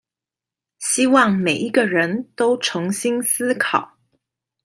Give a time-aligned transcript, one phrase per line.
[0.79, 3.99] 希望每一個人都重新思考